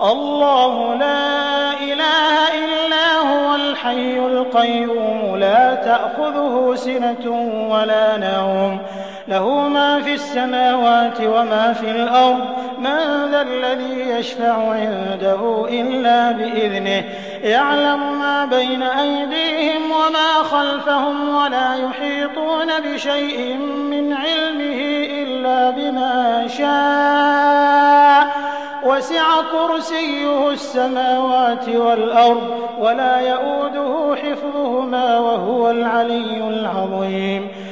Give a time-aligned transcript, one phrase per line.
[0.00, 7.24] اللَّهُ لَا إِلَٰهَ إِلَّا هُوَ الْحَيُّ الْقَيُّومُ لَا تَأْخُذُهُ سِنَةٌ
[7.70, 8.78] وَلَا نَوْمٌ.
[9.28, 17.00] لَّهُ مَا فِي السَّمَاوَاتِ وَمَا فِي الْأَرْضِ ۗ مَن ذَا الَّذِي يَشْفَعُ عِندَهُ إِلَّا بِإِذْنِهِ
[17.00, 17.04] ۚ.
[17.44, 23.56] يَعْلَمُ مَا بَيْنَ أَيْدِيهِمْ وَمَا خَلْفَهُمْ وَلَا يُحِيطُونَ بِشَيْءٍ
[23.90, 24.80] مِّنْ عِلْمِهِ
[25.22, 27.47] إِلَّا بِمَا شَاءَ ۚ.
[28.98, 37.48] وَسِعَ كُرْسِيُّهُ السَّمَاوَاتِ وَالْأَرْضَ ۖ وَلَا يَئُودُهُ حِفْظُهُمَا ۖ وَهُوَ الْعَلِيُّ الْعَظِيمُ.